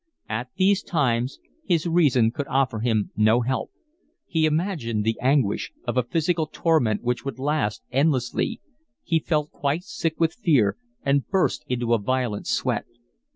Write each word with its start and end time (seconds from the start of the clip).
At 0.29 0.49
these 0.55 0.81
times 0.81 1.37
his 1.63 1.85
reason 1.85 2.31
could 2.31 2.47
offer 2.47 2.79
him 2.79 3.11
no 3.15 3.41
help, 3.41 3.69
he 4.25 4.47
imagined 4.47 5.03
the 5.03 5.19
anguish 5.21 5.71
of 5.87 5.95
a 5.95 6.01
physical 6.01 6.47
torment 6.51 7.03
which 7.03 7.23
would 7.23 7.37
last 7.37 7.83
endlessly, 7.91 8.61
he 9.03 9.19
felt 9.19 9.51
quite 9.51 9.83
sick 9.83 10.19
with 10.19 10.33
fear 10.41 10.75
and 11.03 11.27
burst 11.27 11.63
into 11.67 11.93
a 11.93 11.99
violent 12.01 12.47
sweat. 12.47 12.85